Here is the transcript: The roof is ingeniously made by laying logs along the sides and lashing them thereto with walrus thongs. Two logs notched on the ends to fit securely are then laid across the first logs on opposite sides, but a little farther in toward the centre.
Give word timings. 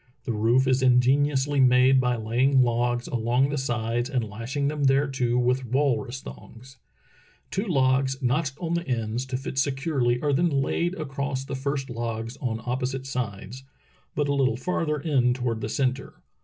The 0.23 0.33
roof 0.33 0.65
is 0.67 0.81
ingeniously 0.81 1.59
made 1.59 2.01
by 2.01 2.15
laying 2.15 2.63
logs 2.63 3.05
along 3.07 3.49
the 3.49 3.57
sides 3.59 4.09
and 4.09 4.27
lashing 4.27 4.67
them 4.67 4.85
thereto 4.85 5.37
with 5.37 5.63
walrus 5.63 6.21
thongs. 6.21 6.77
Two 7.51 7.67
logs 7.67 8.19
notched 8.19 8.57
on 8.57 8.73
the 8.73 8.87
ends 8.87 9.27
to 9.27 9.37
fit 9.37 9.59
securely 9.59 10.19
are 10.23 10.33
then 10.33 10.49
laid 10.49 10.95
across 10.95 11.45
the 11.45 11.53
first 11.55 11.87
logs 11.91 12.35
on 12.41 12.63
opposite 12.65 13.05
sides, 13.05 13.63
but 14.15 14.27
a 14.27 14.33
little 14.33 14.57
farther 14.57 14.97
in 14.99 15.35
toward 15.35 15.61
the 15.61 15.69
centre. 15.69 16.15